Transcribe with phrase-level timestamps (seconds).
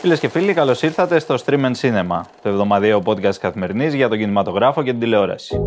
[0.00, 4.18] Φίλες και φίλοι, καλώς ήρθατε στο Stream and Cinema, το εβδομαδιαίο podcast καθημερινής για τον
[4.18, 5.60] κινηματογράφο και την τηλεόραση.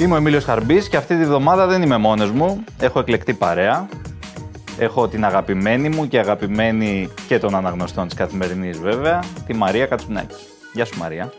[0.00, 2.64] Είμαι ο Εμίλιος Χαρμπής και αυτή τη βδομάδα δεν είμαι μόνος μου.
[2.80, 3.88] Έχω εκλεκτή παρέα.
[4.78, 10.36] Έχω την αγαπημένη μου και αγαπημένη και των αναγνωστών της καθημερινής βέβαια, τη Μαρία Κατσουνάκη.
[10.72, 11.32] Γεια σου Μαρία.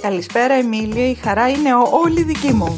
[0.00, 1.70] Καλησπέρα Εμίλια, η χαρά είναι
[2.04, 2.76] όλη δική μου.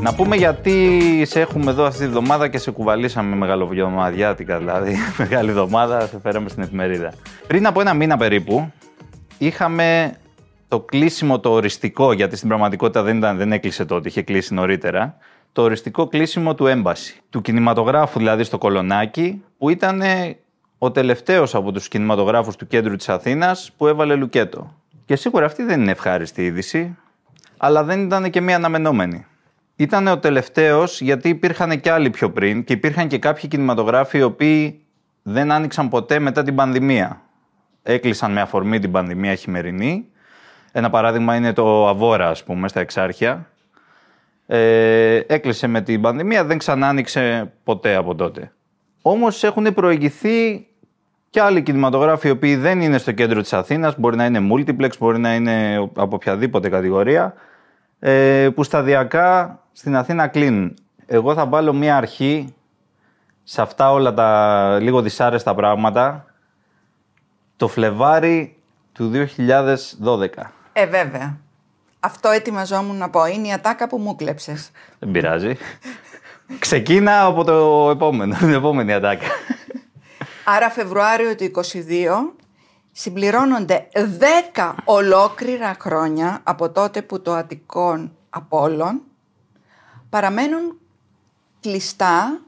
[0.00, 5.50] Να πούμε γιατί σε έχουμε εδώ αυτή τη βδομάδα και σε κουβαλήσαμε μεγαλοβιομαδιάτικα, δηλαδή μεγάλη
[5.50, 7.12] εβδομάδα, σε φέραμε στην εφημερίδα.
[7.46, 8.72] Πριν από ένα μήνα περίπου,
[9.38, 10.12] είχαμε
[10.68, 15.16] το κλείσιμο το οριστικό, γιατί στην πραγματικότητα δεν, ήταν, δεν έκλεισε τότε, είχε κλείσει νωρίτερα,
[15.56, 17.20] το οριστικό κλείσιμο του έμπαση.
[17.30, 20.02] Του κινηματογράφου δηλαδή στο Κολονάκι, που ήταν
[20.78, 24.74] ο τελευταίος από τους κινηματογράφους του κέντρου της Αθήνας που έβαλε λουκέτο.
[25.04, 26.96] Και σίγουρα αυτή δεν είναι ευχάριστη είδηση,
[27.56, 29.26] αλλά δεν ήταν και μία αναμενόμενη.
[29.76, 34.22] Ήταν ο τελευταίος γιατί υπήρχαν και άλλοι πιο πριν και υπήρχαν και κάποιοι κινηματογράφοι οι
[34.22, 34.80] οποίοι
[35.22, 37.20] δεν άνοιξαν ποτέ μετά την πανδημία.
[37.82, 40.06] Έκλεισαν με αφορμή την πανδημία χειμερινή.
[40.72, 43.50] Ένα παράδειγμα είναι το Αβόρα, ας πούμε, στα Εξάρχεια,
[44.46, 48.52] ε, έκλεισε με την πανδημία, δεν ξανά άνοιξε ποτέ από τότε.
[49.02, 50.66] Όμως έχουν προηγηθεί
[51.30, 54.90] και άλλοι κινηματογράφοι οι οποίοι δεν είναι στο κέντρο της Αθήνας, μπορεί να είναι multiplex,
[54.98, 57.34] μπορεί να είναι από οποιαδήποτε κατηγορία,
[57.98, 60.74] ε, που σταδιακά στην Αθήνα κλείνουν.
[61.06, 62.54] Εγώ θα βάλω μία αρχή
[63.42, 66.24] σε αυτά όλα τα λίγο δυσάρεστα πράγματα
[67.56, 68.56] το Φλεβάρι
[68.92, 70.52] του 2012.
[70.72, 71.38] Ε, βέβαια.
[72.06, 73.26] Αυτό ετοιμαζόμουν να πω.
[73.26, 74.70] Είναι η ατάκα που μου κλέψες.
[74.98, 75.56] Δεν πειράζει.
[76.58, 79.26] Ξεκίνα από το επόμενο, την επόμενη ατάκα.
[80.44, 81.62] Άρα Φεβρουάριο του 22
[82.92, 83.88] συμπληρώνονται
[84.54, 89.00] 10 ολόκληρα χρόνια από τότε που το Αττικόν Απόλλων
[90.10, 90.78] παραμένουν
[91.60, 92.40] κλειστά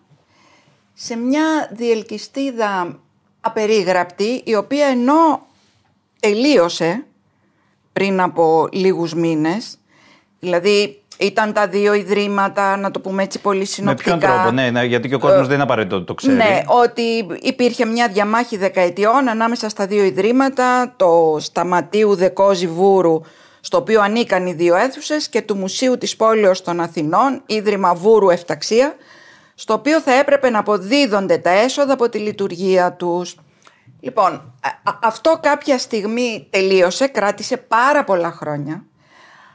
[0.94, 2.98] σε μια διελκυστίδα
[3.40, 5.46] απερίγραπτη η οποία ενώ
[6.20, 7.06] τελείωσε
[7.98, 9.78] πριν από λίγους μήνες.
[10.38, 14.10] Δηλαδή ήταν τα δύο ιδρύματα, να το πούμε έτσι πολύ συνοπτικά.
[14.10, 16.36] Με ποιον τρόπο, ναι, ναι γιατί και ο κόσμος δεν είναι απαραίτητο το ξέρει.
[16.36, 23.20] Ναι, ότι υπήρχε μια διαμάχη δεκαετιών ανάμεσα στα δύο ιδρύματα, το Σταματίου Δεκόζη Βούρου,
[23.60, 28.30] στο οποίο ανήκαν οι δύο αίθουσες και του Μουσείου της Πόλεως των Αθηνών, Ίδρυμα Βούρου
[28.30, 28.94] Εφταξία,
[29.54, 33.36] στο οποίο θα έπρεπε να αποδίδονται τα έσοδα από τη λειτουργία τους.
[34.00, 34.54] Λοιπόν,
[35.02, 38.84] αυτό κάποια στιγμή τελείωσε, κράτησε πάρα πολλά χρόνια.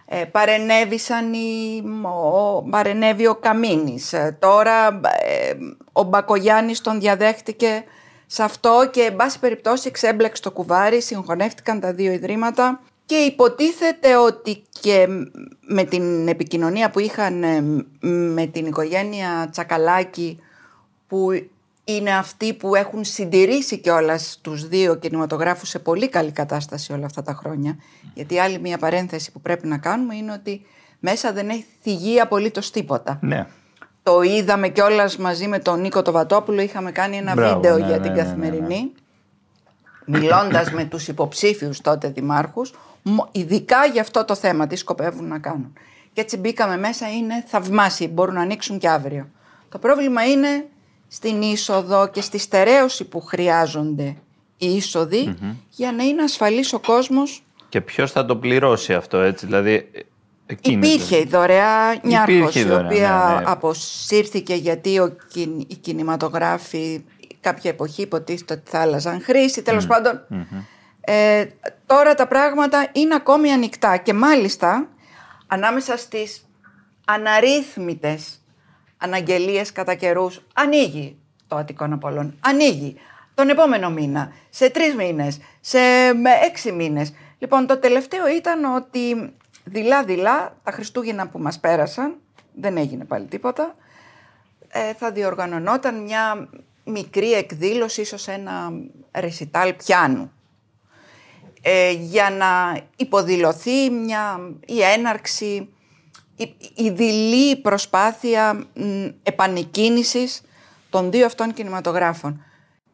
[0.06, 4.14] Ε, παρενέβησαν οι, ο, παρενέβη ο Καμίνης.
[4.14, 5.54] Ε, τώρα ε,
[5.92, 7.84] ο Μπακογιάννης τον διαδέχτηκε
[8.26, 14.16] σε αυτό και εν πάση περιπτώσει εξέμπλεξε το κουβάρι, συγχωνεύτηκαν τα δύο ιδρύματα και υποτίθεται
[14.16, 15.08] ότι και
[15.62, 17.62] με την επικοινωνία που είχαν ε,
[18.08, 20.40] με την οικογένεια Τσακαλάκη
[21.08, 21.30] που
[21.84, 27.22] είναι αυτοί που έχουν συντηρήσει κιόλας τους δύο κινηματογράφους σε πολύ καλή κατάσταση όλα αυτά
[27.22, 27.78] τα χρόνια.
[28.14, 30.66] Γιατί άλλη μια παρένθεση που πρέπει να κάνουμε είναι ότι
[31.00, 33.20] μέσα δεν έχει θυγεί απολύτως τίποτα.
[33.22, 33.48] Ναι.
[34.04, 38.04] Το είδαμε κιόλας μαζί με τον Νίκο Τοβατόπουλο, είχαμε κάνει ένα βίντεο ναι, για ναι,
[38.04, 38.92] την ναι, καθημερινή.
[40.06, 42.74] Μιλώντας με τους υποψήφιους τότε δημάρχους,
[43.32, 45.74] ειδικά για αυτό το θέμα, τι σκοπεύουν να κάνουν.
[46.14, 49.30] Και έτσι μπήκαμε μέσα, είναι θαυμάσιοι, μπορούν να ανοίξουν και αύριο.
[49.70, 50.66] Το πρόβλημα είναι
[51.14, 54.16] στην είσοδο και στη στερέωση που χρειάζονται
[54.58, 55.36] οι εισοδοι
[55.70, 57.44] για να είναι ασφαλής ο κόσμος.
[57.70, 59.90] Και ποιος θα το πληρώσει αυτό έτσι, δηλαδή...
[60.62, 63.52] Υπήρχε η δωρεά Νιάρχος, η, οποία ναι, ναι.
[63.52, 65.16] αποσύρθηκε γιατί ο,
[65.68, 67.04] οι κινηματογράφοι
[67.42, 69.62] κάποια εποχή υποτίθεται ότι θα άλλαζαν χρήση.
[69.62, 70.22] Τέλος πάντων,
[71.02, 71.46] ε,
[71.86, 74.88] τώρα τα πράγματα είναι ακόμη ανοιχτά και μάλιστα
[75.48, 76.46] ανάμεσα στις
[77.06, 78.43] αναρρύθμιτες
[79.04, 80.42] αναγγελίες κατά καιρούς.
[80.54, 81.18] Ανοίγει
[81.48, 82.38] το Αττικό Απόλλων.
[82.40, 82.96] Ανοίγει
[83.34, 85.80] τον επόμενο μήνα, σε τρεις μήνες, σε
[86.46, 87.14] έξι μήνες.
[87.38, 89.34] Λοιπόν, το τελευταίο ήταν ότι
[89.64, 92.16] δειλά-δειλά τα Χριστούγεννα που μας πέρασαν,
[92.54, 93.76] δεν έγινε πάλι τίποτα,
[94.68, 96.50] ε, θα διοργανωνόταν μια
[96.84, 98.72] μικρή εκδήλωση, ίσως ένα
[99.12, 100.32] ρεσιτάλ πιάνου.
[101.62, 105.74] Ε, για να υποδηλωθεί μια, η έναρξη
[106.76, 108.66] η δειλή προσπάθεια
[109.24, 110.42] επανεκκίνησης
[110.90, 112.44] των δύο αυτών κινηματογράφων.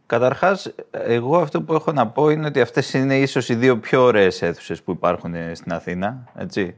[0.05, 4.01] Καταρχάς, εγώ αυτό που έχω να πω είναι ότι αυτές είναι ίσως οι δύο πιο
[4.01, 6.23] ωραίες αίθουσες που υπάρχουν στην Αθήνα.
[6.35, 6.75] Έτσι.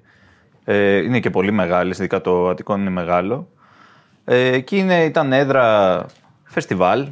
[0.65, 3.47] Ε, είναι και πολύ μεγάλες, ειδικά το Αττικό είναι μεγάλο.
[4.25, 6.05] Ε, εκεί είναι, ήταν έδρα
[6.43, 7.07] φεστιβάλ,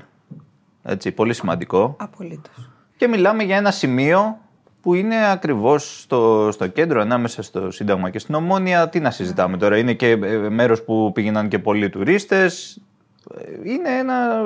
[0.83, 1.95] έτσι, πολύ σημαντικό.
[1.99, 2.69] Απολύτως.
[2.97, 4.37] Και μιλάμε για ένα σημείο
[4.81, 8.89] που είναι ακριβώς στο, στο κέντρο, ανάμεσα στο Σύνταγμα και στην Ομόνια.
[8.89, 12.81] Τι να συζητάμε τώρα, είναι και ε, μέρος που πήγαιναν και πολλοί τουρίστες.
[13.37, 14.41] Ε, Είναι ένα...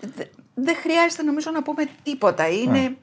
[0.00, 0.24] Δε-
[0.54, 2.48] Δεν χρειάζεται νομίζω να πούμε τίποτα.
[2.48, 2.96] Είναι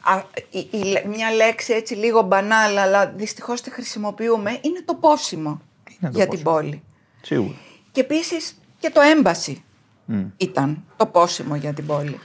[0.00, 4.50] α, η- η- μια λέξη έτσι λίγο μπανάλ, αλλά δυστυχώς τη χρησιμοποιούμε.
[4.50, 5.60] Είναι το πόσιμο
[6.00, 6.34] Είναι το για πόσιμο.
[6.34, 6.82] την πόλη.
[7.22, 7.54] Σίγουρα.
[7.92, 9.64] Και επίσης και το έμπαση
[10.36, 12.18] ήταν το πόσιμο για την πόλη.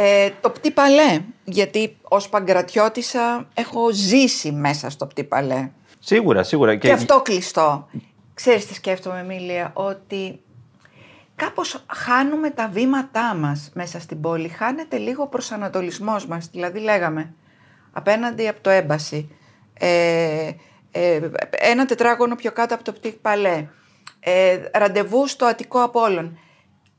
[0.00, 5.70] Ε, το πτή παλέ, γιατί ως Παγκρατιώτησα έχω ζήσει μέσα στο πτή παλέ.
[5.98, 6.76] Σίγουρα, σίγουρα.
[6.76, 7.88] Και, αυτό κλειστό.
[8.34, 10.40] Ξέρεις τι σκέφτομαι, Εμίλια, ότι
[11.34, 14.48] κάπως χάνουμε τα βήματά μας μέσα στην πόλη.
[14.48, 16.48] Χάνεται λίγο ο προσανατολισμός μας.
[16.52, 17.34] Δηλαδή λέγαμε,
[17.92, 19.36] απέναντι από το έμπαση,
[19.78, 20.50] ε,
[20.90, 23.66] ε, ένα τετράγωνο πιο κάτω από το πτύχ παλέ,
[24.20, 26.38] ε, ραντεβού στο Αττικό Απόλλων.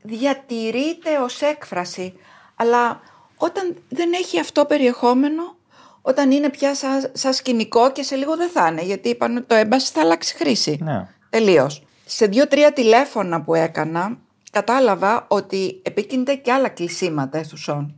[0.02, 2.14] Διατηρείται ως έκφραση,
[2.60, 3.00] αλλά
[3.36, 5.56] όταν δεν έχει αυτό περιεχόμενο,
[6.02, 9.46] όταν είναι πια σαν, σαν σκηνικό και σε λίγο δεν θα είναι, γιατί είπαν ότι
[9.46, 10.78] το έμπαση θα αλλάξει χρήση.
[10.82, 11.08] Ναι.
[11.30, 11.82] Τελείως.
[12.06, 14.18] Σε δύο-τρία τηλέφωνα που έκανα,
[14.50, 17.94] κατάλαβα ότι επίκυνται και άλλα κλεισίματα αίθουσών.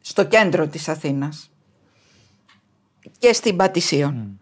[0.00, 1.50] Στο κέντρο της Αθήνας.
[3.18, 4.40] Και στην Πατησίων.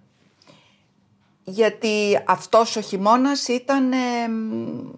[1.44, 4.90] Γιατί αυτός ο χειμώνας ήταν ε, μ,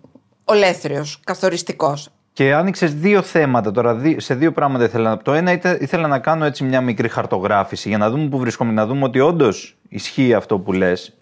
[0.44, 2.10] ολέθριος, καθοριστικός.
[2.32, 3.94] Και άνοιξε δύο θέματα τώρα.
[3.94, 7.08] δι- Σε δύο πράγματα ήθελα να Το ένα ήταν, ήθελα να κάνω έτσι μια μικρή
[7.08, 8.72] χαρτογράφηση για να δούμε πού βρίσκομαι.
[8.72, 11.14] Να δούμε ότι όντως ισχύει αυτό που λες.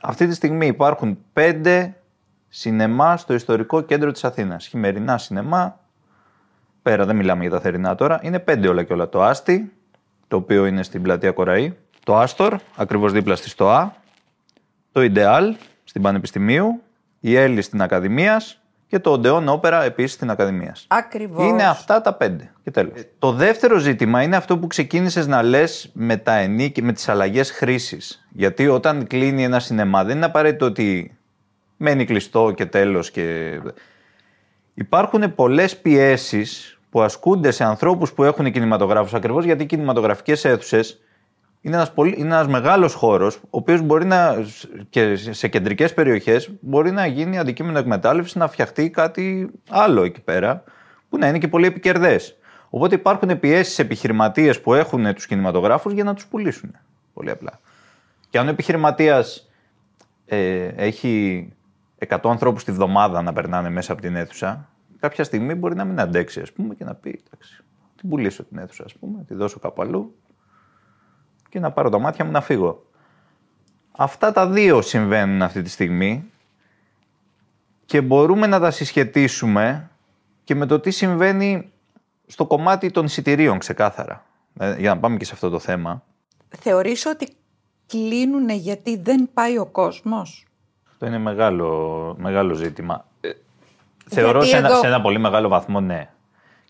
[0.00, 1.96] Αυτή τη στιγμή υπάρχουν πέντε
[2.48, 4.66] σινεμά στο ιστορικό κέντρο της Αθήνας.
[4.66, 5.78] Χειμερινά σινεμά.
[6.82, 8.20] Πέρα, δεν μιλάμε για τα θερινά τώρα.
[8.22, 9.08] Είναι πέντε όλα και όλα.
[9.08, 9.72] Το Άστι,
[10.28, 11.72] το οποίο είναι στην πλατεία Κοραή.
[12.04, 13.96] Το Άστορ, ακριβώς δίπλα στη ΣΤΟΑ.
[14.92, 16.82] Το Ιντεάλ στην Πανεπιστημίου.
[17.20, 18.60] Η Έλλη στην Ακαδημίας.
[18.88, 20.76] Και το Οντεόν Όπερα επίσης στην Ακαδημία.
[20.86, 21.44] Ακριβώς.
[21.44, 22.52] Είναι αυτά τα πέντε.
[22.64, 22.92] Και τέλος.
[23.18, 27.50] Το δεύτερο ζήτημα είναι αυτό που ξεκίνησες να λες με, τα ενίκη, με τις αλλαγές
[27.50, 28.26] χρήσης.
[28.30, 31.16] Γιατί όταν κλείνει ένα σινεμά, δεν είναι απαραίτητο ότι
[31.76, 33.10] μένει κλειστό και τέλος.
[33.10, 33.60] Και...
[34.74, 41.00] Υπάρχουν πολλές πιέσεις που ασκούνται σε ανθρώπους που έχουν κινηματογράφους ακριβώς γιατί οι κινηματογραφικές αίθουσες
[41.66, 44.44] είναι ένας, πολύ, είναι ένας μεγάλος χώρος, ο οποίος μπορεί να,
[44.90, 50.64] και σε κεντρικές περιοχές, μπορεί να γίνει αντικείμενο εκμετάλλευση να φτιαχτεί κάτι άλλο εκεί πέρα,
[51.08, 52.36] που να είναι και πολύ επικερδές.
[52.70, 56.76] Οπότε υπάρχουν πιέσεις επιχειρηματίες που έχουν τους κινηματογράφους για να τους πουλήσουν.
[57.14, 57.60] Πολύ απλά.
[58.30, 59.50] Και αν ο επιχειρηματίας
[60.26, 61.48] ε, έχει
[62.08, 64.68] 100 ανθρώπους τη βδομάδα να περνάνε μέσα από την αίθουσα,
[65.00, 67.62] κάποια στιγμή μπορεί να μην αντέξει, ας πούμε, και να πει, εντάξει,
[67.96, 70.14] την πουλήσω την αίθουσα, ας πούμε, τη δώσω κάπου αλλού,
[71.48, 72.84] και να πάρω τα μάτια μου να φύγω.
[73.96, 76.30] Αυτά τα δύο συμβαίνουν αυτή τη στιγμή
[77.86, 79.90] και μπορούμε να τα συσχετίσουμε
[80.44, 81.70] και με το τι συμβαίνει
[82.26, 84.24] στο κομμάτι των εισιτηρίων ξεκάθαρα.
[84.58, 86.02] Ε, Για να πάμε και σε αυτό το θέμα.
[86.58, 87.28] Θεωρείς ότι
[87.86, 90.46] κλείνουν γιατί δεν πάει ο κόσμος;
[90.90, 93.06] Αυτό είναι μεγάλο, μεγάλο ζήτημα.
[93.20, 93.30] Ε,
[94.08, 96.10] Θεωρώ Γιατί σε ένα, εδώ- σε ένα πολύ μεγάλο βαθμό ναι.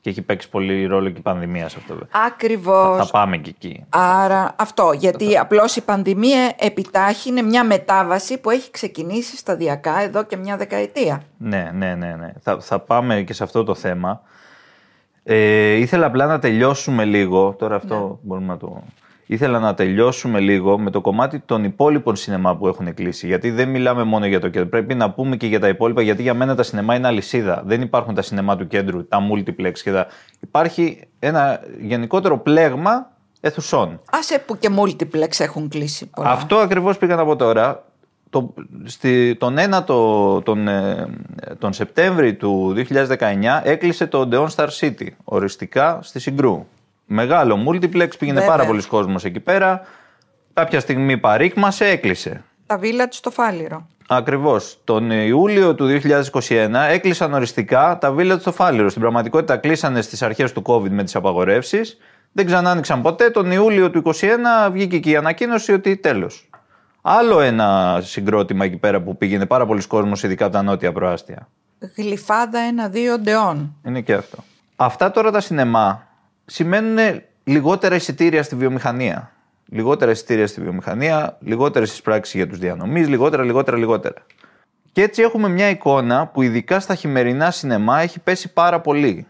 [0.07, 1.95] Και έχει παίξει πολύ ρόλο και η πανδημία σε αυτό.
[1.95, 2.97] Θα, Ακριβώς.
[2.97, 3.85] θα πάμε και εκεί.
[3.89, 10.37] Άρα αυτό, γιατί απλώς η πανδημία επιτάχυνε μια μετάβαση που έχει ξεκινήσει σταδιακά εδώ και
[10.37, 11.23] μια δεκαετία.
[11.39, 12.15] Ναι, ναι, ναι.
[12.15, 12.33] ναι.
[12.41, 14.21] Θα, θα πάμε και σε αυτό το θέμα.
[15.23, 17.55] Ε, ήθελα απλά να τελειώσουμε λίγο.
[17.59, 18.83] Τώρα αυτό μπορούμε να το.
[19.27, 23.27] Ήθελα να τελειώσουμε λίγο με το κομμάτι των υπόλοιπων σινεμά που έχουν κλείσει.
[23.27, 24.69] Γιατί δεν μιλάμε μόνο για το κέντρο.
[24.69, 26.03] Πρέπει να πούμε και για τα υπόλοιπα.
[26.03, 27.63] Γιατί για μένα τα σινεμά είναι αλυσίδα.
[27.67, 30.07] Δεν υπάρχουν τα σινεμά του κέντρου, τα multiplex και τα.
[30.41, 34.01] Υπάρχει ένα γενικότερο πλέγμα αιθουσών.
[34.11, 36.31] Άσε που και multiplex έχουν κλείσει πολλά.
[36.31, 37.85] Αυτό ακριβώς πήγα να πω τώρα.
[38.31, 38.55] Το,
[38.85, 41.07] στη, τον 1 το, τον, ε,
[41.59, 43.17] τον Σεπτέμβρη του 2019
[43.63, 46.67] έκλεισε το Odeon Star City, οριστικά στη Συγκρού.
[47.07, 48.57] Μεγάλο multiplex, πήγαινε Βέβαια.
[48.57, 49.83] πάρα πολλοί κόσμος εκεί πέρα.
[50.53, 52.43] Κάποια στιγμή παρήκμασε, έκλεισε.
[52.67, 53.87] Τα βίλα του στο Φάληρο.
[54.09, 54.79] Ακριβώς.
[54.85, 58.89] Τον Ιούλιο του 2021 έκλεισαν οριστικά τα βίλα του στο Φάληρο.
[58.89, 61.99] Στην πραγματικότητα κλείσανε στις αρχές του COVID με τις απαγορεύσεις.
[62.33, 63.31] Δεν ξανά άνοιξαν ποτέ.
[63.31, 66.49] Τον Ιούλιο του 2021 βγήκε και η ανακοίνωση ότι τέλος.
[67.03, 71.49] Άλλο ένα συγκρότημα εκεί πέρα που πήγαινε πάρα πολλοί κόσμος, ειδικά από τα νότια προάστια.
[71.97, 73.77] Γλυφάδα ένα-δύο ντεών.
[73.87, 74.39] Είναι και αυτό.
[74.77, 76.06] Αυτά τώρα τα σινεμά
[76.47, 79.31] σημαίνουν λιγότερα εισιτήρια στη βιομηχανία.
[79.69, 84.27] Λιγότερα εισιτήρια στη βιομηχανία, λιγότερες εισπράξεις για τους διανομής, λιγότερα, λιγότερα, λιγότερα.
[84.93, 89.27] Και έτσι έχουμε μια εικόνα που ειδικά στα χειμερινά σινεμά έχει πέσει πάρα πολύ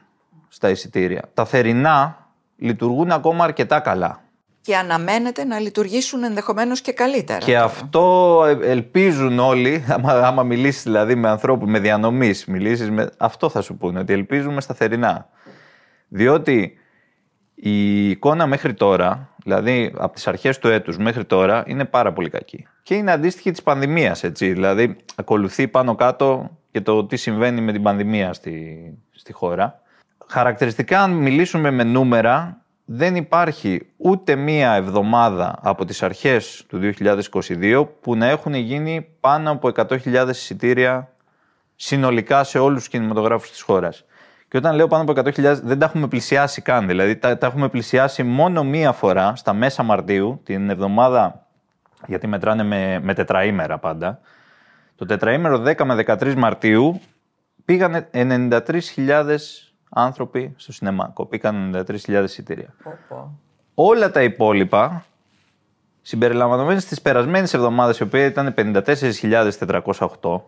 [0.48, 1.22] στα εισιτήρια.
[1.34, 4.20] Τα θερινά λειτουργούν ακόμα αρκετά καλά.
[4.60, 7.38] και αναμένεται να λειτουργήσουν ενδεχομένως και καλύτερα.
[7.38, 13.10] Και αυτό ε, ελπίζουν όλοι, άμα, άμα μιλήσεις δηλαδή με ανθρώπους με διανομής, μιλήσεις με...
[13.16, 15.28] αυτό θα σου πούνε, ότι ελπίζουμε σταθερινά.
[16.08, 16.78] Διότι
[17.58, 22.30] η εικόνα μέχρι τώρα, δηλαδή από τις αρχές του έτους μέχρι τώρα, είναι πάρα πολύ
[22.30, 22.66] κακή.
[22.82, 24.52] Και είναι αντίστοιχη της πανδημίας, έτσι.
[24.52, 28.78] Δηλαδή, ακολουθεί πάνω κάτω και το τι συμβαίνει με την πανδημία στη,
[29.10, 29.80] στη χώρα.
[30.26, 37.88] Χαρακτηριστικά, αν μιλήσουμε με νούμερα, δεν υπάρχει ούτε μία εβδομάδα από τις αρχές του 2022
[38.00, 41.12] που να έχουν γίνει πάνω από 100.000 εισιτήρια
[41.76, 44.04] συνολικά σε όλους τους κινηματογράφους της χώρας.
[44.48, 46.86] Και όταν λέω πάνω από 100.000 δεν τα έχουμε πλησιάσει καν.
[46.86, 51.46] Δηλαδή τα, τα έχουμε πλησιάσει μόνο μία φορά στα μέσα Μαρτίου, την εβδομάδα,
[52.06, 54.20] γιατί μετράνε με, με τετραήμερα πάντα.
[54.96, 57.00] Το τετραήμερο 10 με 13 Μαρτίου
[57.64, 59.36] πήγαν 93.000
[59.88, 61.10] άνθρωποι στο σινεμά.
[61.14, 62.74] Κοπήκαν 93.000 εισιτήρια.
[63.74, 65.04] Όλα τα υπόλοιπα,
[66.02, 70.40] συμπεριλαμβανομένες της περασμένης εβδομάδας, η οποία ήταν 54.408,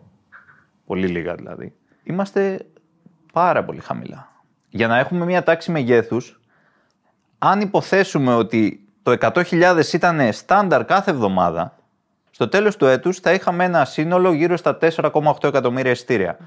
[0.85, 2.65] πολύ λίγα δηλαδή, είμαστε
[3.33, 4.31] πάρα πολύ χαμηλά.
[4.69, 6.39] Για να έχουμε μια τάξη μεγέθους,
[7.37, 11.77] αν υποθέσουμε ότι το 100.000 ήταν στάνταρ κάθε εβδομάδα,
[12.31, 16.37] στο τέλος του έτους θα είχαμε ένα σύνολο γύρω στα 4,8 εκατομμύρια εισιτήρια.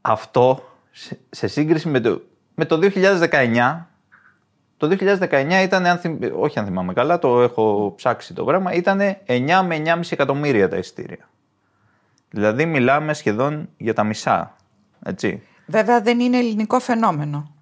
[0.00, 0.64] Αυτό
[1.30, 2.22] σε σύγκριση με το,
[2.54, 3.84] με το 2019,
[4.76, 6.00] το 2019 ήταν, αν
[6.38, 10.76] όχι αν θυμάμαι καλά, το έχω ψάξει το γράμμα, ήταν 9 με 9,5 εκατομμύρια τα
[10.76, 11.28] εισιτήρια.
[12.30, 14.56] Δηλαδή μιλάμε σχεδόν για τα μισά.
[15.04, 15.42] Έτσι.
[15.72, 17.54] Βέβαια δεν είναι ελληνικό φαινόμενο.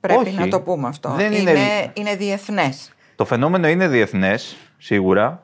[0.00, 1.10] Πρέπει να το πούμε αυτό.
[1.10, 1.92] Δεν είναι, είναι...
[1.94, 2.92] είναι διεθνές.
[3.16, 5.42] Το φαινόμενο είναι διεθνές, σίγουρα,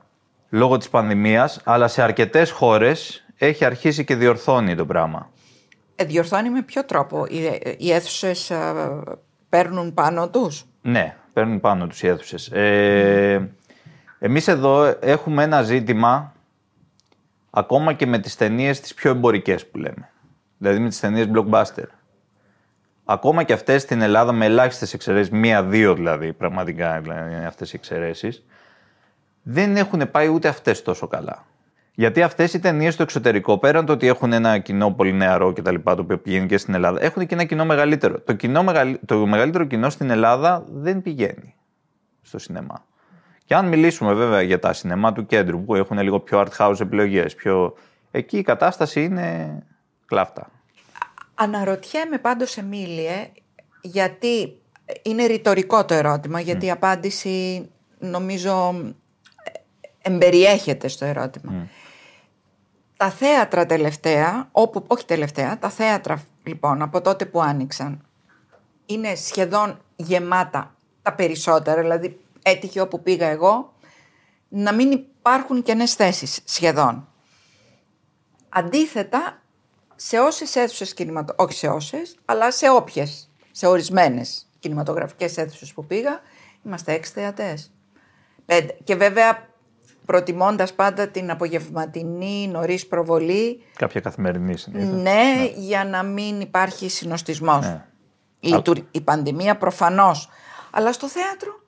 [0.48, 5.30] λόγω της πανδημίας, αλλά σε αρκετές χώρες έχει αρχίσει και διορθώνει το πράγμα.
[5.94, 8.52] Ε, διορθώνει με ποιο τρόπο; Οι, οι αίθουσες
[9.48, 12.46] παίρνουν πάνω τους; Ναι, παίρνουν πάνω τους οι αίθουσες.
[12.46, 13.50] Ε,
[14.18, 16.32] εμείς εδώ έχουμε ένα ζήτημα
[17.50, 20.08] ακόμα και με τις ταινίες τις πιο εμπορικές που λέμε.
[20.64, 21.84] Δηλαδή με τις ταινίες blockbuster.
[23.04, 28.44] Ακόμα και αυτές στην Ελλάδα με ελάχιστες εξαιρέσεις, μία-δύο δηλαδή πραγματικά δηλαδή, αυτές οι εξαιρέσεις,
[29.42, 31.46] δεν έχουν πάει ούτε αυτές τόσο καλά.
[31.94, 35.62] Γιατί αυτές οι ταινίες στο εξωτερικό, πέραν το ότι έχουν ένα κοινό πολύ νεαρό και
[35.62, 38.20] τα λοιπά, το οποίο πηγαίνει και στην Ελλάδα, έχουν και ένα κοινό μεγαλύτερο.
[38.20, 38.64] Το, κοινό,
[39.06, 41.54] το μεγαλύτερο κοινό στην Ελλάδα δεν πηγαίνει
[42.22, 42.84] στο σινεμά.
[43.44, 46.80] Και αν μιλήσουμε βέβαια για τα σινεμά του κέντρου, που έχουν λίγο πιο art house
[46.80, 47.74] επιλογές, πιο...
[48.10, 49.58] εκεί η κατάσταση είναι
[50.06, 50.50] κλάφτα.
[51.34, 53.30] Αναρωτιέμαι πάντως, Εμίλιε,
[53.80, 54.60] γιατί
[55.02, 58.74] είναι ρητορικό το ερώτημα, γιατί η απάντηση νομίζω
[60.02, 61.68] εμπεριέχεται στο ερώτημα.
[62.96, 68.06] Τα θέατρα τελευταία, όπου, όχι τελευταία, τα θέατρα λοιπόν από τότε που άνοιξαν
[68.86, 73.72] είναι σχεδόν γεμάτα τα περισσότερα, δηλαδή έτυχε όπου πήγα εγώ,
[74.48, 77.08] να μην υπάρχουν κενές θέσεις σχεδόν.
[78.48, 79.42] Αντίθετα,
[80.06, 81.34] σε όσες αίθουσες κινηματο...
[81.36, 86.20] όχι σε όσες, αλλά σε όποιες, σε ορισμένες κινηματογραφικές αίθουσες που πήγα,
[86.64, 87.72] είμαστε έξι θεατές.
[88.84, 89.48] Και βέβαια
[90.06, 93.62] προτιμώντας πάντα την απογευματινή νωρίς προβολή.
[93.76, 94.90] Κάποια καθημερινή συνήθεια.
[94.90, 97.66] Ναι, ναι, για να μην υπάρχει συνοστισμός.
[97.66, 97.86] Ναι.
[98.40, 100.28] Η, η πανδημία προφανώς.
[100.70, 101.60] Αλλά στο θέατρο,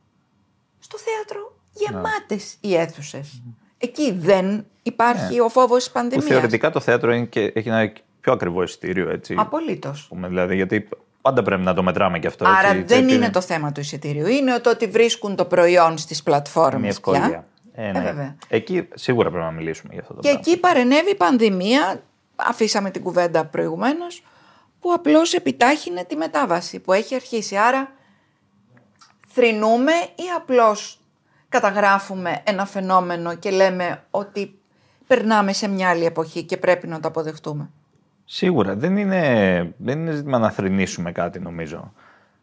[0.79, 2.71] στο θέατρο γεμάτες ναι.
[2.71, 3.43] οι αίθουσες.
[3.79, 5.41] Εκεί δεν υπάρχει ναι.
[5.41, 6.25] ο φόβος της πανδημίας.
[6.25, 7.93] Που θεωρητικά το θέατρο είναι και, έχει ένα
[8.27, 9.35] πιο ακριβό εισιτήριο, έτσι.
[9.39, 10.09] Απολύτως.
[10.13, 10.89] Δηλαδή, γιατί
[11.21, 12.45] πάντα πρέπει να το μετράμε και αυτό.
[12.49, 14.27] Άρα δεν είναι το θέμα του εισιτήριου.
[14.27, 17.47] Είναι το ότι βρίσκουν το προϊόν στις πλατφόρμες πια.
[17.75, 18.35] Ε, ναι.
[18.49, 22.03] Ε, εκεί σίγουρα πρέπει να μιλήσουμε για αυτό το Και εκεί παρενέβη η πανδημία,
[22.37, 24.23] αφήσαμε την κουβέντα προηγουμένως,
[24.81, 27.57] που απλώς επιτάχυνε τη μετάβαση που έχει αρχίσει.
[27.57, 27.93] Άρα
[29.29, 31.01] θρυνούμε ή απλώς
[31.49, 34.59] καταγράφουμε ένα φαινόμενο και λέμε ότι
[35.07, 37.71] περνάμε σε μια άλλη εποχή και πρέπει να το αποδεχτούμε;
[38.29, 38.75] Σίγουρα.
[38.75, 41.93] Δεν είναι, δεν είναι ζήτημα να θρυνήσουμε κάτι νομίζω.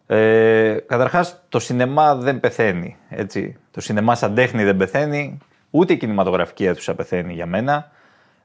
[0.08, 2.98] Ε, Καταρχάς, το σινεμά δεν πεθαίνει.
[3.10, 3.58] Έτσι.
[3.72, 5.38] Το σινεμά σαν τέχνη δεν πεθαίνει.
[5.70, 7.92] Ούτε η κινηματογραφική αίθουσα πεθαίνει για μένα.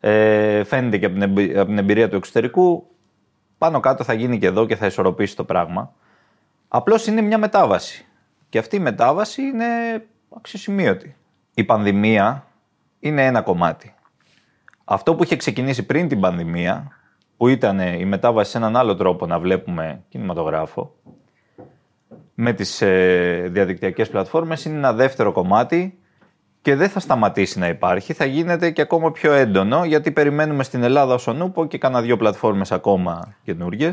[0.00, 2.86] Ε, φαίνεται και από την εμπειρία του εξωτερικού.
[3.58, 5.92] Πάνω κάτω θα γίνει και εδώ και θα ισορροπήσει το πράγμα.
[6.68, 8.06] Απλώς είναι μια μετάβαση.
[8.48, 9.66] Και αυτή η μετάβαση είναι
[10.36, 11.16] αξιοσημείωτη.
[11.54, 12.46] Η πανδημία
[13.00, 13.94] είναι ένα κομμάτι.
[14.84, 16.97] Αυτό που είχε ξεκινήσει πριν την πανδημία,
[17.38, 20.94] που ήταν η μετάβαση σε έναν άλλο τρόπο να βλέπουμε κινηματογράφο,
[22.34, 25.98] με τις ε, διαδικτυακές πλατφόρμες είναι ένα δεύτερο κομμάτι
[26.62, 30.82] και δεν θα σταματήσει να υπάρχει, θα γίνεται και ακόμα πιο έντονο γιατί περιμένουμε στην
[30.82, 33.90] Ελλάδα ως ο Νούπο και κάνα δύο πλατφόρμες ακόμα καινούριε.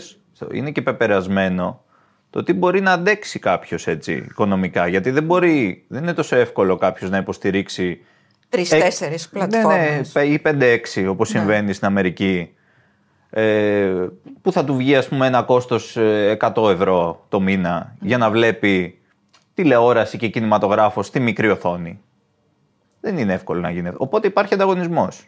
[0.51, 1.83] Είναι και πεπερασμένο
[2.29, 4.87] το τι μπορεί να αντέξει κάποιος έτσι οικονομικά.
[4.87, 8.05] Γιατί δεν μπορεί, δεν είναι τόσο εύκολο κάποιος να υποστηρίξει.
[8.49, 10.01] Τρει-τέσσερι πλατφόρμε.
[10.13, 11.39] Ναι, ναι, ή πέντε-έξι όπως ναι.
[11.39, 12.55] συμβαίνει στην Αμερική.
[13.37, 14.07] Ε,
[14.41, 18.29] που θα του βγει ας πούμε ένα κόστος 100 ε, ευρώ το μήνα για να
[18.29, 18.99] βλέπει
[19.53, 22.01] τηλεόραση και κινηματογράφος στη μικρή οθόνη.
[23.01, 23.91] Δεν είναι εύκολο να γίνει.
[23.97, 25.25] Οπότε υπάρχει ανταγωνισμός.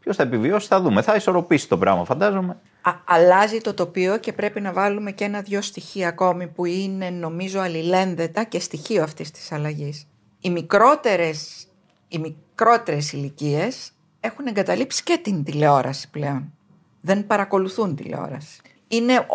[0.00, 1.02] Ποιος θα επιβιώσει, θα δούμε.
[1.02, 2.56] Θα ισορροπήσει το πράγμα, φαντάζομαι.
[2.80, 7.60] Α, αλλάζει το τοπίο και πρέπει να βάλουμε και ένα-δυο στοιχεία ακόμη που είναι νομίζω
[7.60, 10.06] αλληλένδετα και στοιχείο αυτής της αλλαγής.
[10.40, 11.66] Οι μικρότερες
[12.08, 16.52] οι μικρότερες ηλικίες έχουν εγκαταλείψει και την τηλεόραση πλέον.
[17.00, 18.60] Δεν παρακολουθούν τηλεόραση.
[18.88, 19.26] Είναι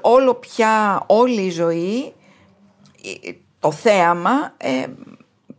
[0.00, 2.12] όλο πια όλη η ζωή,
[3.58, 4.86] το θέαμα ε,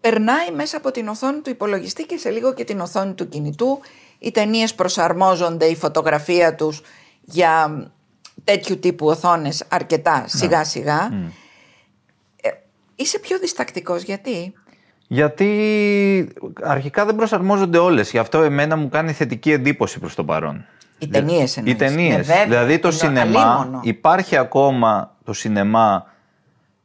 [0.02, 3.80] περνάει μέσα από την οθόνη του υπολογιστή και σε λίγο και την οθόνη του κινητού.
[4.20, 6.82] Οι ταινίες προσαρμόζονται, η φωτογραφία τους
[7.22, 7.86] για
[8.44, 10.28] τέτοιου τύπου οθόνες αρκετά ναι.
[10.28, 11.10] σιγά σιγά.
[12.42, 12.50] Ε,
[12.96, 14.54] είσαι πιο διστακτικός γιατί...
[15.08, 18.12] Γιατί αρχικά δεν προσαρμόζονται όλες.
[18.12, 20.66] Γι' αυτό εμένα μου κάνει θετική εντύπωση προς το παρόν.
[21.02, 22.28] Οι ταινίες Οι ταινίες.
[22.28, 23.80] Ναι, δηλαδή το σινεμά.
[23.82, 26.06] Υπάρχει ακόμα το σινεμά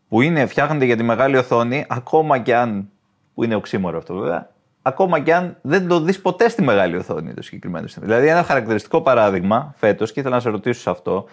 [0.08, 2.88] που είναι, φτιάχνεται για τη μεγάλη οθόνη, ακόμα και αν
[3.34, 4.50] που είναι οξύμορο αυτό βέβαια,
[4.82, 8.06] ακόμα και αν δεν το δεις ποτέ στη μεγάλη οθόνη το συγκεκριμένο σύστημα.
[8.06, 11.26] Δηλαδή, ένα χαρακτηριστικό παράδειγμα φέτος, και ήθελα να σε ρωτήσω σε αυτό,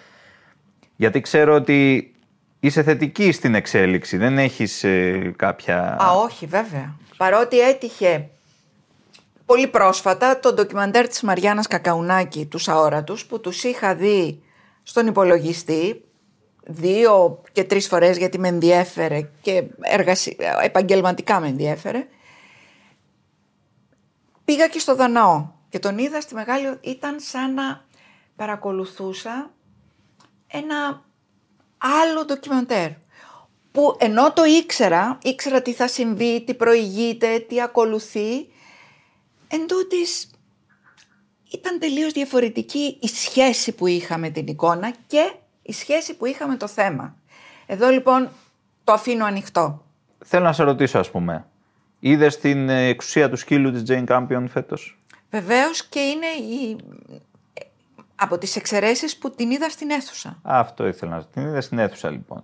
[0.96, 2.12] γιατί ξέρω ότι
[2.60, 5.98] είσαι θετική στην εξέλιξη, δεν έχεις ε, κάποια.
[6.02, 6.96] Α, όχι, βέβαια.
[7.18, 8.30] Παρότι έτυχε
[9.46, 14.44] πολύ πρόσφατα το ντοκιμαντέρ της Μαριάννας Κακαουνάκη, τους αόρατους, που τους είχα δει
[14.84, 16.04] στον υπολογιστή
[16.66, 20.36] δύο και τρεις φορές γιατί με ενδιέφερε και εργασι...
[20.62, 22.08] επαγγελματικά με ενδιέφερε.
[24.46, 26.78] Πήγα και στο Δαναό και τον είδα στη Μεγάλη...
[26.82, 27.86] Ήταν σαν να
[28.36, 29.52] παρακολουθούσα
[30.48, 31.04] ένα
[31.78, 32.90] άλλο ντοκιμαντέρ
[33.72, 38.48] που ενώ το ήξερα, ήξερα τι θα συμβεί, τι προηγείται, τι ακολουθεί,
[39.54, 39.66] εν
[41.52, 46.56] ήταν τελείως διαφορετική η σχέση που είχα με την εικόνα και η σχέση που είχαμε
[46.56, 47.16] το θέμα.
[47.66, 48.30] Εδώ λοιπόν
[48.84, 49.86] το αφήνω ανοιχτό.
[50.26, 51.46] Θέλω να σε ρωτήσω, ας πούμε.
[52.00, 55.00] Είδες την ε, εξουσία του σκύλου της Jane Campion φέτος;
[55.30, 56.78] Βεβαίως και είναι η...
[58.16, 60.40] από τις εξαιρέσεις που την είδα στην αίθουσα.
[60.42, 62.44] Αυτό ήθελα να Την είδα στην αίθουσα, λοιπόν.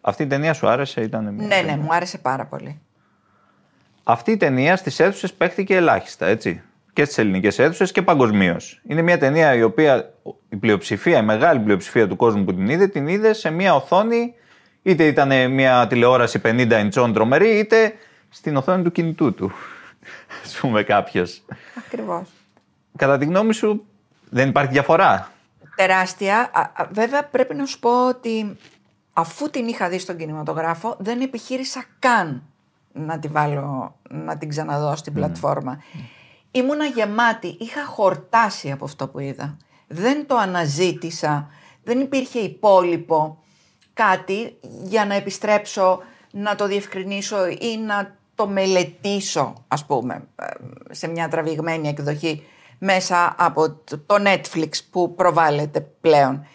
[0.00, 1.34] Αυτή η ταινία σου άρεσε, ήταν.
[1.34, 2.80] Μια ναι, ναι, μου άρεσε πάρα πολύ.
[4.10, 8.80] Αυτή η ταινία στις αίθουσες παίχτηκε ελάχιστα, έτσι και στις ελληνικές αίθουσες και παγκοσμίως.
[8.86, 10.12] Είναι μια ταινία η οποία
[10.48, 14.34] η πλειοψηφία, η μεγάλη πλειοψηφία του κόσμου που την είδε, την είδε σε μια οθόνη,
[14.82, 17.94] είτε ήταν μια τηλεόραση 50 inch τρομερή, είτε
[18.28, 19.52] στην οθόνη του κινητού του.
[20.56, 21.42] Α πούμε κάποιος.
[21.86, 22.28] Ακριβώς.
[22.96, 23.86] Κατά τη γνώμη σου,
[24.30, 25.30] δεν υπάρχει διαφορά;
[25.76, 26.50] Τεράστια.
[26.90, 28.56] Βέβαια, πρέπει να σου πω ότι
[29.12, 32.42] αφού την είχα δει στον κινηματογράφο, δεν επιχείρησα καν
[32.92, 35.82] να την βάλω, να την ξαναδώ στην πλατφόρμα.
[36.50, 39.56] Ήμουνα γεμάτη, είχα χορτάσει από αυτό που είδα.
[39.86, 41.48] Δεν το αναζήτησα,
[41.84, 43.42] δεν υπήρχε υπόλοιπο
[43.92, 50.28] κάτι για να επιστρέψω, να το διευκρινίσω ή να το μελετήσω, ας πούμε,
[50.90, 52.46] σε μια τραβηγμένη εκδοχή
[52.78, 53.70] μέσα από
[54.06, 56.46] το Netflix που προβάλλεται πλέον.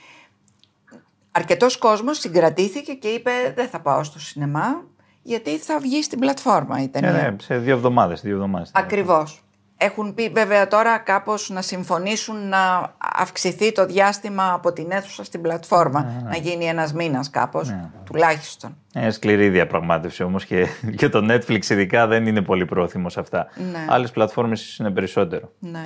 [1.32, 4.84] Αρκετός κόσμος συγκρατήθηκε και είπε δεν θα πάω στο σινεμά
[5.28, 7.12] γιατί θα βγει στην πλατφόρμα η ταινία.
[7.12, 8.22] Ναι, σε δύο εβδομάδες.
[8.22, 9.40] Δύο εβδομάδες Ακριβώς.
[9.78, 15.42] Έχουν πει βέβαια τώρα κάπως να συμφωνήσουν να αυξηθεί το διάστημα από την αίθουσα στην
[15.42, 16.04] πλατφόρμα.
[16.04, 16.30] Ναι, ναι.
[16.30, 17.90] Να γίνει ένας μήνας κάπως, ναι.
[18.06, 18.78] τουλάχιστον.
[18.94, 23.48] Ε, σκληρή διαπραγμάτευση όμως και, και το Netflix ειδικά δεν είναι πολύ πρόθυμο σε αυτά.
[23.72, 23.86] Ναι.
[23.90, 25.52] Άλλες πλατφόρμες είναι περισσότερο.
[25.60, 25.86] Ναι.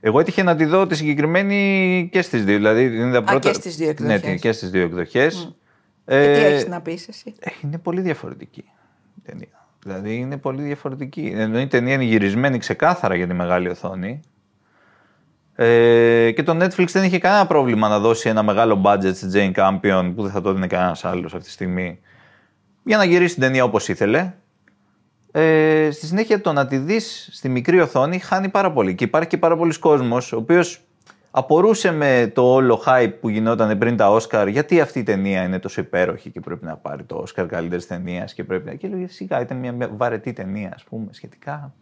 [0.00, 2.56] Εγώ έτυχε να τη δω τη συγκεκριμένη και στις δύο.
[2.56, 3.48] Δηλαδή, είδα πρώτα...
[3.48, 4.22] Α, και στις δύο εκδοχές.
[4.22, 5.56] Ναι, και στις δύο εκδοχές.
[6.10, 8.64] Ε, και τι έχεις να πεις εσύ; Ε, είναι πολύ διαφορετική
[9.16, 9.66] η ταινία.
[9.82, 11.32] Δηλαδή είναι πολύ διαφορετική.
[11.34, 14.20] Ενώ η ταινία είναι γυρισμένη ξεκάθαρα για τη μεγάλη οθόνη.
[15.54, 19.52] Ε, και το Netflix δεν είχε κανένα πρόβλημα να δώσει ένα μεγάλο budget στη Jane
[19.54, 22.00] Campion που δεν θα το έδινε κανένας άλλος αυτή τη στιγμή
[22.82, 24.32] για να γυρίσει την ταινία όπως ήθελε.
[25.32, 28.94] Ε, στη συνέχεια το να τη δεις στη μικρή οθόνη χάνει πάρα πολύ.
[28.94, 30.87] Και υπάρχει και πάρα πολλοί κόσμος ο οποίος
[31.30, 35.58] απορούσε με το όλο hype που γινόταν πριν τα Όσκαρ, γιατί αυτή η ταινία είναι
[35.58, 38.74] τόσο υπέροχη και πρέπει να πάρει το Όσκαρ καλύτερης ταινίας και πρέπει να.
[38.74, 41.72] Και λέγε σιγά, ήταν μια βαρετή ταινία, ας πούμε, σχετικά.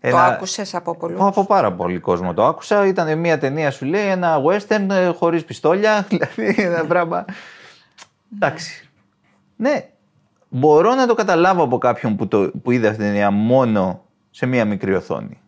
[0.00, 0.16] Ένα...
[0.16, 2.86] Το άκουσες από πολλούς; Από πάρα πολύ κόσμο το άκουσα.
[2.86, 6.02] Ήταν μια ταινία, σου λέει, ένα western ε, χωρίς πιστόλια.
[6.08, 7.24] Δηλαδή ένα πράγμα.
[8.34, 8.88] Εντάξει.
[9.56, 9.88] Ναι,
[10.48, 14.46] μπορώ να το καταλάβω από κάποιον που, το, που είδε αυτή την ταινία μόνο σε
[14.46, 15.40] μια μικρή οθόνη.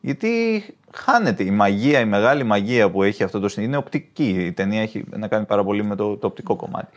[0.00, 0.62] Γιατί
[0.94, 3.68] χάνεται η μαγεία, η μεγάλη μαγεία που έχει αυτό το σινεμά.
[3.68, 4.28] Είναι οπτική.
[4.28, 6.96] Η ταινία έχει να κάνει πάρα πολύ με το, το οπτικό κομμάτι.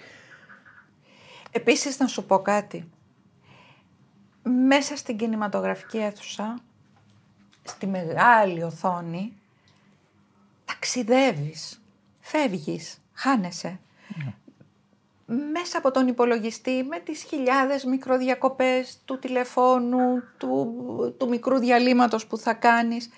[1.51, 2.89] Επίσης να σου πω κάτι.
[4.67, 6.59] Μέσα στην κινηματογραφική αίθουσα,
[7.63, 9.33] στη μεγάλη οθόνη,
[10.65, 11.81] ταξιδεύεις,
[12.19, 13.79] φεύγεις, χάνεσαι.
[15.51, 22.37] Μέσα από τον υπολογιστή με τις χιλιάδες μικροδιακοπές του τηλεφώνου, του, του μικρού διαλύματος που
[22.37, 23.09] θα κάνεις.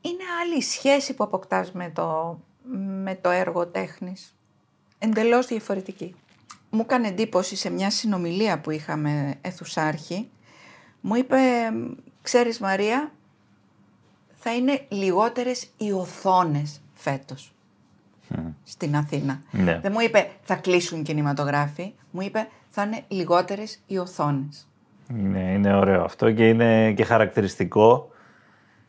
[0.00, 2.38] Είναι άλλη η σχέση που αποκτάς με το,
[3.02, 4.34] με το έργο τέχνης.
[4.98, 6.14] Εντελώς διαφορετική.
[6.70, 10.28] Μου έκανε εντύπωση σε μια συνομιλία που είχαμε αιθουσάρχη.
[11.00, 11.36] Μου είπε,
[12.22, 13.12] ξέρεις Μαρία,
[14.34, 17.52] θα είναι λιγότερες οι οθόνες φέτος
[18.64, 19.42] στην Αθήνα.
[19.50, 19.78] Ναι.
[19.82, 24.68] Δεν μου είπε θα κλείσουν κινηματογράφοι, μου είπε θα είναι λιγότερες οι οθόνες.
[25.10, 28.10] Είναι, είναι ωραίο αυτό και είναι και χαρακτηριστικό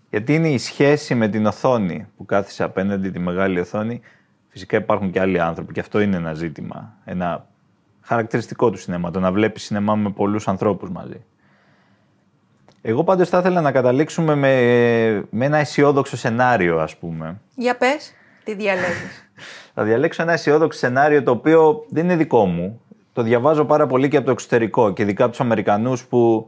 [0.10, 4.02] γιατί είναι η σχέση με την οθόνη που κάθισε απέναντι τη μεγάλη οθόνη.
[4.50, 6.94] Φυσικά υπάρχουν και άλλοι άνθρωποι και αυτό είναι ένα ζήτημα.
[7.06, 7.46] Ένα
[8.02, 11.24] χαρακτηριστικό του σινεμά, το να βλέπεις σινεμά με πολλούς ανθρώπους μαζί.
[12.82, 14.54] Εγώ πάντως θα ήθελα να καταλήξουμε με,
[15.30, 17.40] με ένα αισιόδοξο σενάριο ας πούμε.
[17.56, 19.30] Για πες, τι διαλέγεις.
[19.74, 22.82] Θα διαλέξω ένα αισιόδοξο σενάριο το οποίο δεν είναι δικό μου.
[23.14, 26.48] Το διαβάζω πάρα πολύ και από το εξωτερικό και ειδικά από τους Αμερικανούς που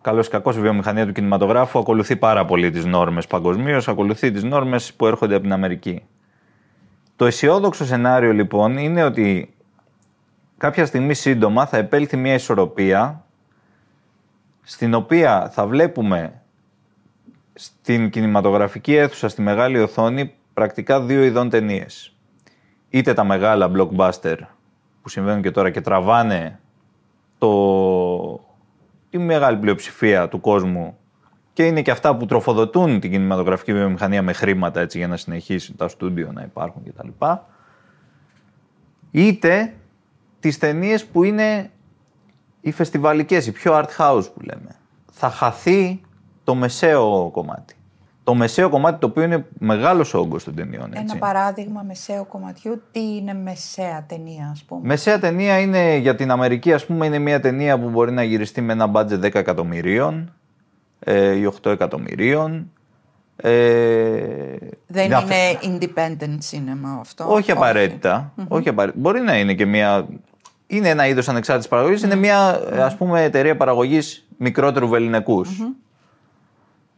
[0.00, 4.42] καλώ ή κακός η βιομηχανία του κινηματογράφου ακολουθεί πάρα πολύ τις νόρμες παγκοσμίως, ακολουθεί τις
[4.42, 6.02] νόρμες που έρχονται από την Αμερική.
[7.16, 9.54] Το αισιόδοξο σενάριο λοιπόν είναι ότι
[10.56, 13.24] κάποια στιγμή σύντομα θα επέλθει μια ισορροπία
[14.62, 16.42] στην οποία θα βλέπουμε
[17.54, 22.12] στην κινηματογραφική αίθουσα στη μεγάλη οθόνη πρακτικά δύο ειδών ταινίες.
[22.90, 24.36] Είτε τα μεγάλα blockbuster
[25.02, 26.58] που συμβαίνουν και τώρα και τραβάνε
[27.38, 28.47] το...
[29.10, 30.96] τη μεγάλη πλειοψηφία του κόσμου
[31.52, 35.74] και είναι και αυτά που τροφοδοτούν την κινηματογραφική βιομηχανία με χρήματα έτσι, για να συνεχίσει
[35.76, 37.08] τα στούντιο να υπάρχουν κτλ.
[39.10, 39.74] Είτε
[40.40, 41.70] τις ταινίες που είναι
[42.60, 44.76] οι φεστιβαλικές, οι πιο art house που λέμε.
[45.12, 46.00] Θα χαθεί
[46.44, 47.77] το μεσαίο κομμάτι.
[48.28, 50.84] Το μεσαίο κομμάτι το οποίο είναι μεγάλος όγκος των ταινιών.
[50.92, 51.02] Έτσι.
[51.10, 54.80] Ένα παράδειγμα μεσαίου κομματιού, τι είναι μεσαία ταινία, ας πούμε.
[54.84, 58.60] Μεσαία ταινία είναι για την Αμερική, ας πούμε, είναι μια ταινία που μπορεί να γυριστεί
[58.60, 60.32] με ένα budget 10 εκατομμυρίων
[60.98, 62.70] ε, ή 8 εκατομμυρίων.
[63.36, 63.50] Ε,
[64.86, 65.24] Δεν να-
[65.62, 68.32] είναι independent cinema αυτό; Όχι απαραίτητα.
[68.48, 69.00] Όχι απαραίτητα.
[69.02, 70.06] Μπορεί να είναι και μια.
[70.66, 72.02] Είναι ένα είδος ανεξάρτητης παραγωγής.
[72.02, 75.44] Είναι μια ας πούμε, εταιρεία παραγωγής μικρότερου βεληνικού.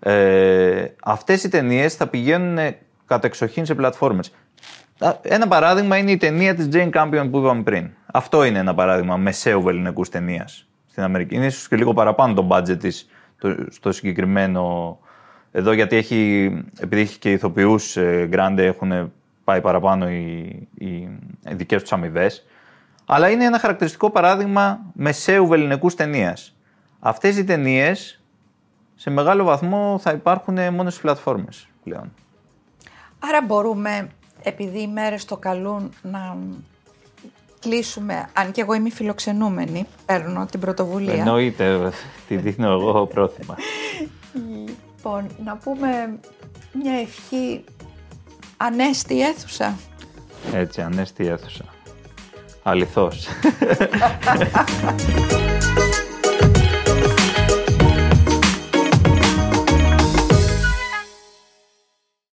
[0.01, 2.75] Ε, Αυτές οι ταινίες θα πηγαίνουν
[3.07, 4.33] κατεξοχήν σε πλατφόρμες.
[4.99, 7.91] Α, Ένα παράδειγμα είναι η ταινία της Jane Campion που είπαμε πριν.
[8.07, 11.35] Αυτό είναι ένα παράδειγμα μεσαίου βεληνικούς ταινίας στην Αμερική.
[11.35, 13.09] Είναι ίσως και λίγο παραπάνω το budget της
[13.71, 14.99] στο συγκεκριμένο
[15.53, 19.13] εδώ, γιατί έχει, επειδή έχει και ηθοποιούς γκράντε, έχουν
[19.45, 20.39] πάει παραπάνω οι,
[20.75, 20.87] οι,
[21.49, 22.47] οι δικές τους αμοιβές.
[23.07, 26.57] Αλλά είναι ένα χαρακτηριστικό παράδειγμα μεσαίου βεληνικούς ταινίας.
[27.01, 28.20] Αυτές οι ταινίες
[29.01, 32.13] σε μεγάλο βαθμό θα υπάρχουν μόνο στι πλατφόρμες πλέον.
[33.19, 34.09] Άρα μπορούμε,
[34.43, 36.37] επειδή οι μέρες το καλούν, να
[37.61, 41.15] κλείσουμε, αν και εγώ είμαι φιλοξενούμενη, παίρνω την πρωτοβουλία.
[41.15, 41.93] Εννοείται,
[42.29, 43.57] τη δείχνω εγώ πρόθυμα.
[44.97, 46.19] Λοιπόν, να πούμε
[46.73, 47.65] μια ευχή
[48.57, 49.79] ανέστη αίθουσα.
[50.53, 51.65] Έτσι, ανέστη αίθουσα.
[52.63, 53.29] Αληθώς.